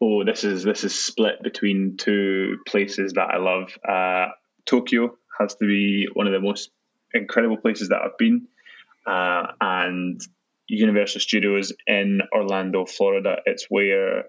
[0.00, 3.78] Oh, this is this is split between two places that I love.
[3.88, 4.32] Uh,
[4.66, 6.70] Tokyo has to be one of the most
[7.14, 8.48] incredible places that I've been,
[9.06, 10.20] uh, and
[10.68, 13.36] Universal Studios in Orlando, Florida.
[13.46, 14.24] It's where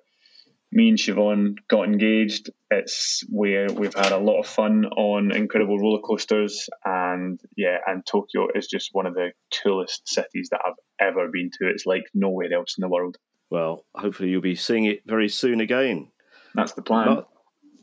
[0.74, 2.50] me and Siobhan got engaged.
[2.72, 8.06] It's where we've had a lot of fun on incredible roller coasters, and yeah, and
[8.06, 9.32] Tokyo is just one of the
[9.64, 11.70] coolest cities that I've ever been to.
[11.70, 13.18] It's like nowhere else in the world.
[13.50, 16.12] Well, hopefully you'll be seeing it very soon again.
[16.56, 17.06] That's the plan.
[17.06, 17.28] Mar-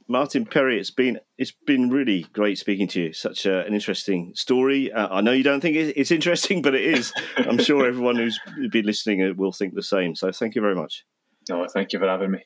[0.08, 3.12] Martin Perry, it's been it's been really great speaking to you.
[3.12, 4.90] Such a, an interesting story.
[4.90, 7.12] Uh, I know you don't think it's interesting, but it is.
[7.36, 8.40] I'm sure everyone who's
[8.72, 10.16] been listening will think the same.
[10.16, 11.04] So thank you very much.
[11.48, 12.40] No, thank you for having me.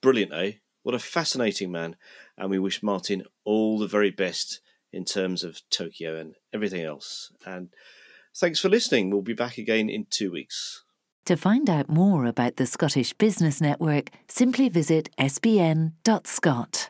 [0.00, 0.52] Brilliant, eh?
[0.82, 1.96] What a fascinating man.
[2.36, 4.60] And we wish Martin all the very best
[4.92, 7.32] in terms of Tokyo and everything else.
[7.46, 7.68] And
[8.36, 9.10] thanks for listening.
[9.10, 10.84] We'll be back again in two weeks.
[11.26, 16.89] To find out more about the Scottish Business Network, simply visit sbn.scot.